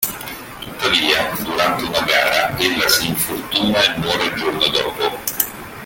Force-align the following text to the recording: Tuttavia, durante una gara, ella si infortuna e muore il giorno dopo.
Tuttavia, 0.59 1.29
durante 1.43 1.83
una 1.83 2.01
gara, 2.01 2.57
ella 2.57 2.89
si 2.89 3.05
infortuna 3.09 3.83
e 3.93 3.97
muore 3.99 4.23
il 4.23 4.33
giorno 4.33 4.67
dopo. 4.69 5.19